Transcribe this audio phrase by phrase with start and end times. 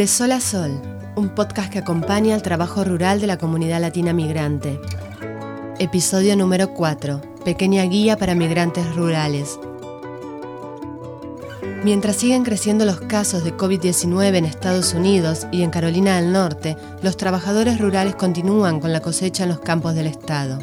[0.00, 0.80] De Sol a Sol,
[1.14, 4.80] un podcast que acompaña al trabajo rural de la comunidad latina migrante.
[5.78, 7.20] Episodio número 4.
[7.44, 9.60] Pequeña guía para migrantes rurales.
[11.84, 16.78] Mientras siguen creciendo los casos de COVID-19 en Estados Unidos y en Carolina del Norte,
[17.02, 20.60] los trabajadores rurales continúan con la cosecha en los campos del estado.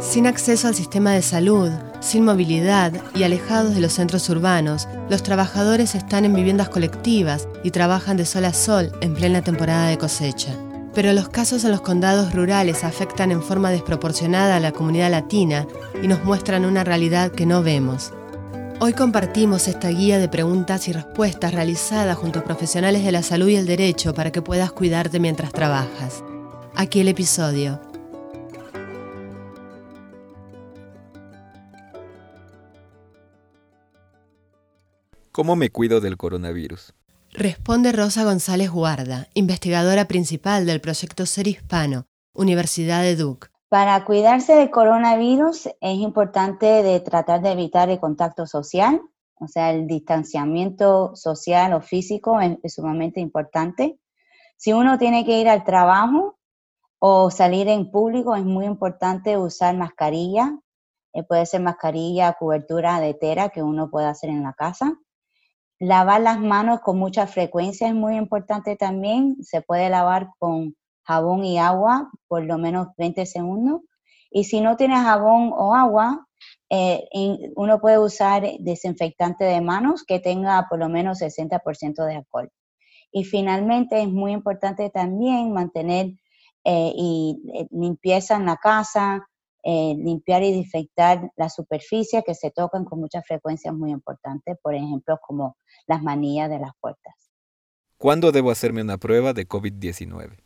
[0.00, 1.70] Sin acceso al sistema de salud,
[2.02, 7.70] sin movilidad y alejados de los centros urbanos, los trabajadores están en viviendas colectivas y
[7.70, 10.54] trabajan de sol a sol en plena temporada de cosecha.
[10.94, 15.66] Pero los casos en los condados rurales afectan en forma desproporcionada a la comunidad latina
[16.02, 18.12] y nos muestran una realidad que no vemos.
[18.80, 23.48] Hoy compartimos esta guía de preguntas y respuestas realizada junto a profesionales de la salud
[23.48, 26.24] y el derecho para que puedas cuidarte mientras trabajas.
[26.74, 27.91] Aquí el episodio.
[35.32, 36.92] ¿Cómo me cuido del coronavirus?
[37.32, 43.48] Responde Rosa González Guarda, investigadora principal del proyecto Ser Hispano, Universidad de Duke.
[43.70, 49.00] Para cuidarse del coronavirus es importante de tratar de evitar el contacto social,
[49.36, 53.98] o sea, el distanciamiento social o físico es, sumamente importante.
[54.58, 56.38] Si uno tiene que ir al trabajo
[56.98, 60.58] o salir en público, es muy importante usar mascarilla.
[61.14, 64.98] Eh, puede ser mascarilla, cobertura de tela que uno puede hacer en la casa.
[65.82, 69.42] Lavar las manos con mucha frecuencia es muy importante también.
[69.42, 73.80] Se puede lavar con jabón y agua por lo menos 20 segundos.
[74.30, 76.28] Y si no tiene jabón o agua,
[76.70, 77.08] eh,
[77.56, 82.48] uno puede usar desinfectante de manos que tenga por lo menos 60% de alcohol.
[83.10, 86.12] Y finalmente es muy importante también mantener
[86.62, 89.26] eh, eh, limpieza en la casa,
[89.64, 94.74] limpiar y desinfectar las superficies que se tocan con mucha frecuencia es muy importante, por
[94.74, 97.14] ejemplo, como las manillas de las puertas.
[97.98, 100.38] ¿Cuándo debo hacerme una prueba de COVID-19?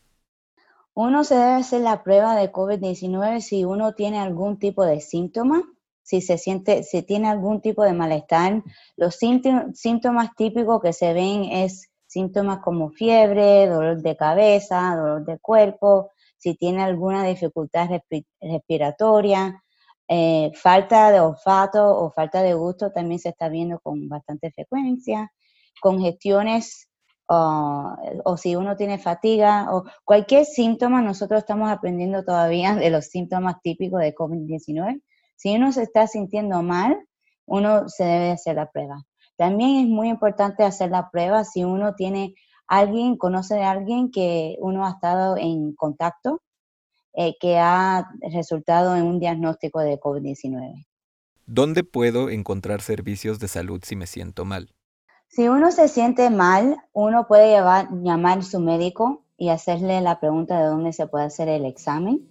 [0.93, 5.63] Uno se debe hacer la prueba de COVID-19 si uno tiene algún tipo de síntoma,
[6.03, 8.63] si se siente, si tiene algún tipo de malestar.
[8.97, 15.39] Los síntomas típicos que se ven es síntomas como fiebre, dolor de cabeza, dolor de
[15.39, 17.89] cuerpo, si tiene alguna dificultad
[18.41, 19.63] respiratoria,
[20.09, 25.33] eh, falta de olfato o falta de gusto también se está viendo con bastante frecuencia,
[25.81, 26.89] congestiones
[27.29, 33.57] o, si uno tiene fatiga o cualquier síntoma, nosotros estamos aprendiendo todavía de los síntomas
[33.63, 35.03] típicos de COVID-19.
[35.35, 36.97] Si uno se está sintiendo mal,
[37.47, 39.03] uno se debe hacer la prueba.
[39.37, 42.35] También es muy importante hacer la prueba si uno tiene
[42.67, 46.43] alguien, conoce de alguien que uno ha estado en contacto,
[47.15, 50.87] eh, que ha resultado en un diagnóstico de COVID-19.
[51.47, 54.75] ¿Dónde puedo encontrar servicios de salud si me siento mal?
[55.29, 60.19] Si uno se siente mal, uno puede llevar, llamar a su médico y hacerle la
[60.19, 62.29] pregunta de dónde se puede hacer el examen.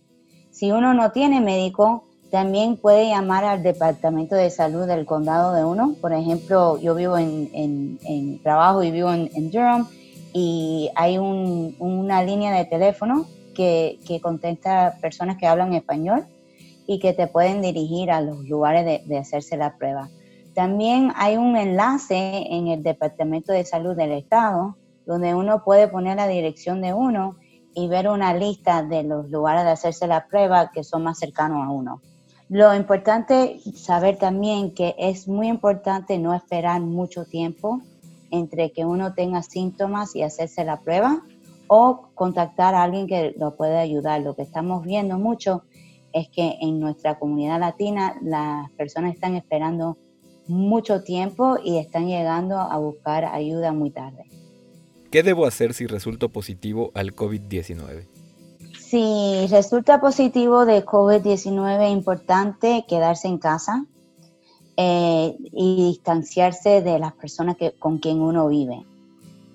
[0.51, 5.63] Si uno no tiene médico, también puede llamar al departamento de salud del condado de
[5.63, 5.95] uno.
[6.01, 9.87] Por ejemplo, yo vivo en, trabajo y vivo en, Durham
[10.37, 13.25] y hay una línea de teléfono
[13.55, 16.25] que, contesta personas que hablan español
[16.85, 20.09] y que te pueden dirigir a los lugares de hacerse la prueba.
[20.53, 24.75] También hay un enlace en el Departamento de Salud del Estado
[25.05, 27.37] donde uno puede poner la dirección de uno
[27.73, 31.65] y ver una lista de los lugares de hacerse la prueba que son más cercanos
[31.65, 32.01] a uno.
[32.49, 37.79] Lo importante saber también que es muy importante no esperar mucho tiempo
[38.37, 41.23] entre que uno tenga síntomas y hacerse la prueba
[41.67, 44.21] o contactar a alguien que lo pueda ayudar.
[44.21, 45.63] Lo que estamos viendo mucho
[46.13, 49.97] es que en nuestra comunidad latina las personas están esperando
[50.47, 54.25] mucho tiempo y están llegando a buscar ayuda muy tarde.
[55.11, 58.07] ¿Qué debo hacer si resulto positivo al COVID-19?
[58.79, 63.85] Si resulta positivo de COVID-19 es importante quedarse en casa
[64.77, 68.83] eh, y distanciarse de las personas que, con quien uno vive.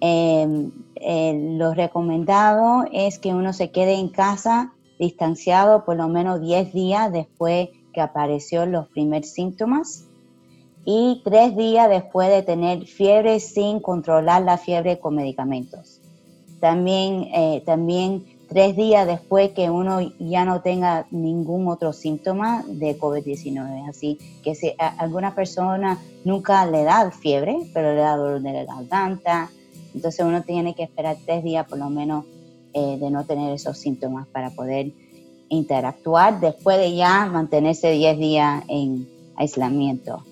[0.01, 6.41] Em, eh, lo recomendado es que uno se quede en casa distanciado por lo menos
[6.41, 10.07] 10 días después que apareció los primeros síntomas
[10.85, 16.01] y tres días después de tener fiebre sin controlar la fiebre con medicamentos.
[16.61, 22.99] También, eh, también tres días después que uno ya no tenga ningún otro síntoma de
[22.99, 23.89] COVID-19.
[23.89, 28.53] Así que si a alguna persona nunca le da fiebre, pero le da dolor de
[28.53, 29.51] la garganta,
[29.95, 32.25] entonces uno tiene que esperar tres días por lo menos
[32.75, 34.93] eh, de no tener esos síntomas para poder
[35.49, 40.25] interactuar después de ya mantenerse 10 días en aislamiento.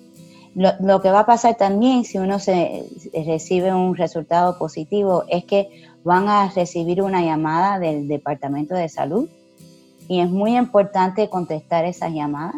[0.59, 2.83] Lo, que va a pasar también si uno se,
[3.25, 5.69] recibe un resultado positivo es que
[6.03, 9.29] van a recibir una llamada del Departamento de Salud
[10.09, 12.57] y es muy importante contestar esas llamadas.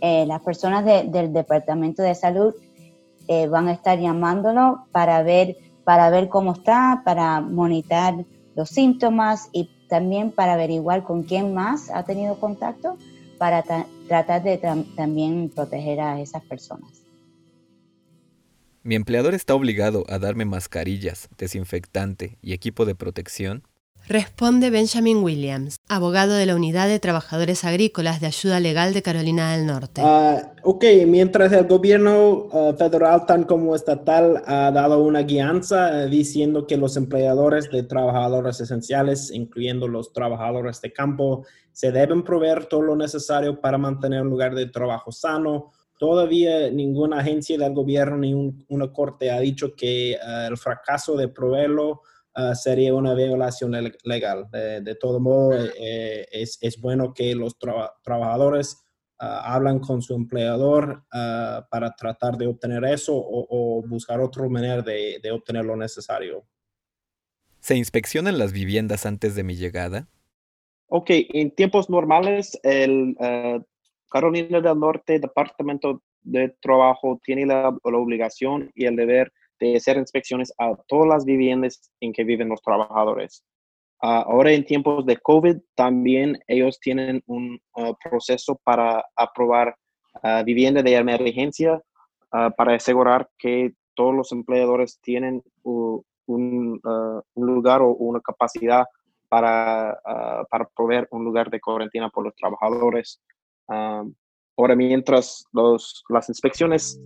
[0.00, 2.54] Eh, las personas del Departamento de Salud
[3.26, 8.14] eh, van a estar llamándolo para ver, para ver cómo está, para monitorar
[8.54, 12.96] los síntomas y también para averiguar con quién más ha tenido contacto
[13.38, 13.64] para
[14.06, 14.56] tratar de
[14.94, 17.03] también proteger a esas personas.
[18.86, 23.62] ¿Mi empleador está obligado a darme mascarillas, desinfectante y equipo de protección?
[24.06, 29.56] Responde Benjamin Williams, abogado de la Unidad de Trabajadores Agrícolas de Ayuda Legal de Carolina
[29.56, 30.02] del Norte.
[30.02, 36.10] Uh, ok, mientras el gobierno uh, federal, tan como estatal, ha dado una guianza uh,
[36.10, 42.66] diciendo que los empleadores de trabajadores esenciales, incluyendo los trabajadores de campo, se deben proveer
[42.66, 45.72] todo lo necesario para mantener un lugar de trabajo sano.
[45.98, 48.34] Todavía ninguna agencia del gobierno ni
[48.68, 50.18] una corte ha dicho que
[50.48, 52.02] el fracaso de proveerlo
[52.36, 54.48] Ah, sería una violación legal.
[54.50, 57.56] De, todo modo, eh, eh, es, es, bueno que los
[58.02, 58.82] trabajadores
[59.20, 65.20] uh, hablan con su empleador para tratar de obtener eso o, buscar otra manera de,
[65.22, 66.44] de, obtener lo necesario.
[67.60, 70.08] ¿Se inspeccionan las viviendas antes de mi llegada?
[70.88, 73.16] Ok, en tiempos normales, el
[74.14, 80.54] Carolina del Norte, Departamento de Trabajo, tiene la, obligación y el deber de hacer inspecciones
[80.56, 83.44] a todas las viviendas en que viven los trabajadores.
[84.00, 89.74] Ah, ahora en tiempos de COVID también ellos tienen un ah, proceso para aprobar
[90.22, 91.82] uh, vivienda de emergencia
[92.56, 96.80] para asegurar que todos los empleadores tienen un, un,
[97.36, 98.84] lugar o una capacidad
[99.28, 99.96] para,
[100.50, 103.20] para proveer un lugar de cuarentena por los trabajadores.
[103.68, 107.00] Ahora mientras los, las inspecciones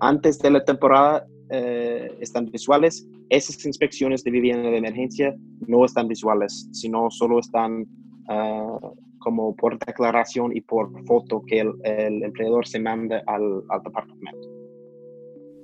[0.00, 5.34] antes de la temporada eh, están visuales, esas inspecciones de vivienda de emergencia
[5.66, 7.86] no están visuales, sino solo están
[8.28, 8.78] ah,
[9.18, 14.48] como por declaración y por foto que el, empleador se manda al, al departamento.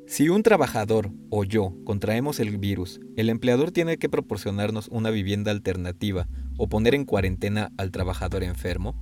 [0.06, 5.50] Si un trabajador o yo contraemos el virus, el empleador tiene que proporcionarnos una vivienda
[5.50, 6.26] alternativa
[6.58, 8.98] o poner en cuarentena al trabajador enfermo.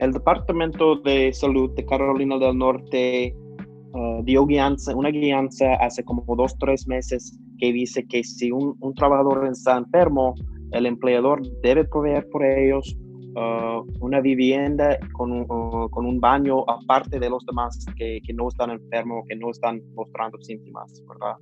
[0.00, 3.34] El Departamento de Salud de Carolina del Norte
[3.96, 8.76] Uh, dio guianza, una guianza hace como dos, tres meses que dice que si un,
[8.94, 10.34] trabajador está enfermo,
[10.72, 12.94] el empleador debe proveer por ellos
[13.36, 18.34] uh, una vivienda con un, uh, con un, baño aparte de los demás que, que,
[18.34, 21.36] no están enfermos, que no están mostrando síntomas, ¿verdad?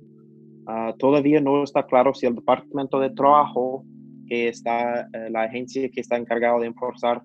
[0.97, 3.83] todavía no está claro si el Departamento de Trabajo,
[4.27, 7.21] que está la agencia que está encargada de enforzar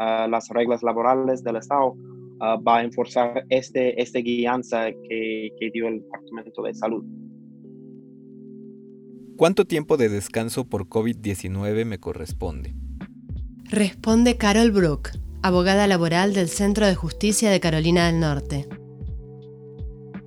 [0.00, 1.94] las reglas laborales del Estado,
[2.42, 7.04] Ah, va a enforzar este, este guianza que, que dio el Departamento de Salud.
[9.36, 12.74] ¿Cuánto tiempo de descanso por COVID-19 me corresponde?
[13.64, 15.10] Responde Carol Brook,
[15.42, 18.66] abogada laboral del Centro de Justicia de Carolina del Norte.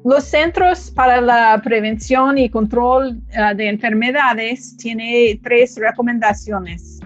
[0.06, 7.00] Los Centros para la Prevención y Control ah, de Enfermedades tiene tres recomendaciones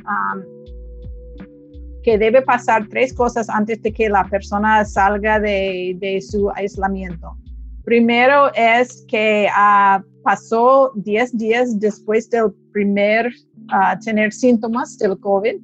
[2.08, 7.36] que debe pasar tres cosas antes de que la persona salga de, su aislamiento.
[7.84, 15.58] Primero es que uh, pasó 10 días después del primer uh, tener síntomas del COVID.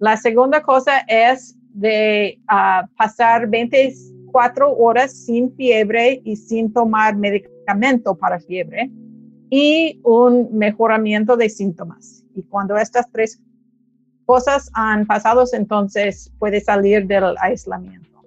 [0.00, 8.18] La segunda cosa es de uh, pasar 24 horas sin fiebre y sin tomar medicamento
[8.18, 8.90] para fiebre
[9.50, 12.24] y un mejoramiento de síntomas.
[12.34, 13.40] Y cuando estas tres
[14.30, 18.22] cosas han pasado, entonces puede salir del aislamiento.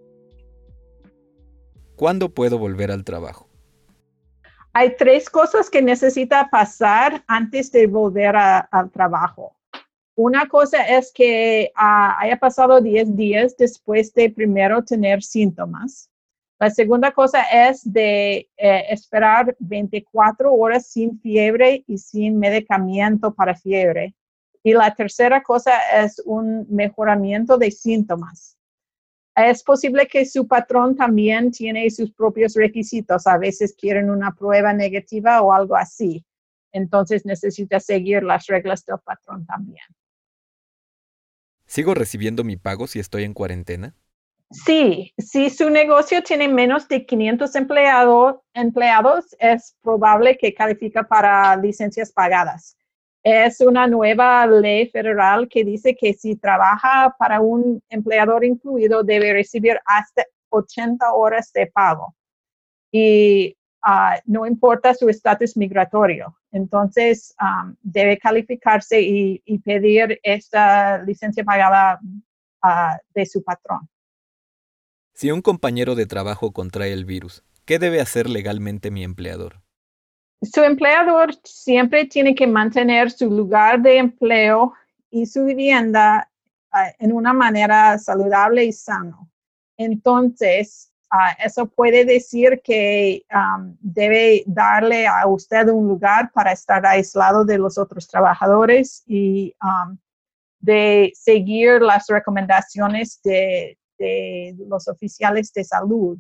[1.96, 3.48] ¿Cuándo puedo volver al trabajo?
[4.74, 9.56] Hay tres cosas que necesita pasar antes de volver al trabajo.
[10.16, 16.10] Una cosa es que ah, haya pasado 10 días después de primero tener síntomas.
[16.60, 23.56] La segunda cosa es de eh, esperar 24 horas sin fiebre y sin medicamento para
[23.56, 24.14] fiebre.
[24.64, 28.58] Y la tercera cosa es un mejoramiento de síntomas.
[29.36, 33.28] Es posible que su patrón también tiene sus propios requisitos.
[33.28, 36.24] A veces quieren una prueba negativa o algo así.
[36.72, 39.84] Entonces necesita seguir las reglas del patrón también.
[41.66, 43.96] ¿Sigo recibiendo mi pago si estoy en cuarentena?
[44.52, 47.56] Sí, si su negocio tiene menos de 500
[48.54, 52.78] empleados, es probable que califica para licencias pagadas
[53.24, 59.32] es una nueva ley federal que dice que si trabaja para un empleador incluido debe
[59.32, 62.16] recibir hasta 80 horas de pago.
[62.92, 66.38] Y ah, no importa su estatus migratorio.
[66.52, 67.34] Entonces,
[67.82, 72.00] debe calificarse y, pedir esta licencia pagada
[72.62, 73.90] ah, de su patrón.
[75.14, 79.63] Si un compañero de trabajo contrae el virus, ¿qué debe hacer legalmente mi empleador?
[80.44, 84.74] Su empleador siempre tiene que mantener su lugar de empleo
[85.10, 86.30] y su vivienda
[86.72, 89.30] ah, en una manera saludable y sano.
[89.78, 93.24] Entonces, Ah, eso puede decir que
[93.82, 99.54] debe darle a usted un lugar para estar aislado de los otros trabajadores y
[100.60, 106.18] de seguir las recomendaciones de, de los oficiales de salud.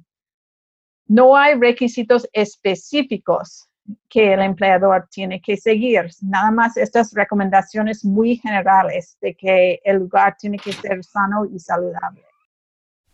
[1.08, 3.68] No hay requisitos específicos
[4.10, 9.98] que el empleador tiene que seguir, nada más estas recomendaciones muy generales de que el
[9.98, 12.24] lugar tiene que ser sano y saludable.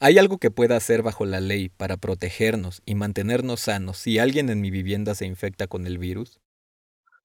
[0.01, 4.49] ¿Hay algo que pueda hacer bajo la ley para protegernos y mantenernos sanos si alguien
[4.49, 6.39] en mi vivienda se infecta con el virus?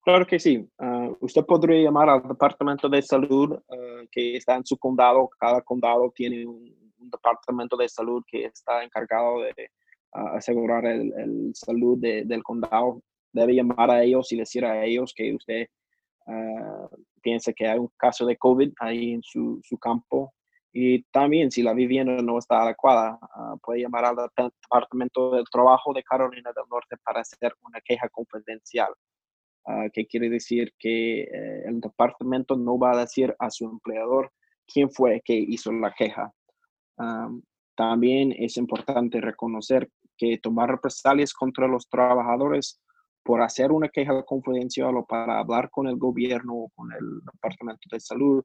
[0.05, 0.69] Claro que sí.
[0.77, 5.29] Ah, usted podría llamar al Departamento de Salud ah, que está en su condado.
[5.39, 6.75] Cada condado tiene un,
[7.07, 9.69] departamento de salud que está encargado de
[10.13, 13.01] ah, asegurar el, salud del condado.
[13.35, 15.67] Debe llamar a ellos y decir a ellos que usted
[17.21, 20.33] piensa que hay un caso de COVID ahí en su, su campo
[20.77, 25.93] y también si la vivienda no está adecuada, ah, puede llamar al Departamento del Trabajo
[25.93, 28.93] de Carolina del Norte para hacer una queja confidencial,
[29.67, 34.33] uh, que quiere decir que eh, el departamento no va a decir a su empleador
[34.67, 36.33] quién fue que hizo la queja.
[37.75, 42.81] también es importante reconocer que tomar represalias contra los trabajadores
[43.25, 47.89] por hacer una queja confidencial o para hablar con el gobierno o con el Departamento
[47.91, 48.43] de Salud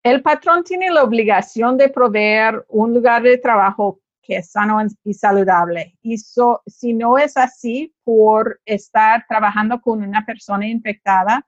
[0.03, 5.13] El patrón tiene la obligación de proveer un lugar de trabajo que es sano y
[5.13, 5.97] saludable.
[6.01, 11.45] Y si no es así por estar trabajando con una persona infectada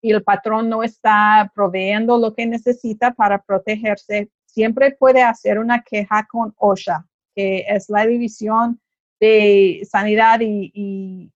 [0.00, 5.82] y el patrón no está proveyendo lo que necesita para protegerse, siempre puede hacer una
[5.82, 8.80] queja con OSHA, que es la división
[9.24, 11.30] de sanidad y,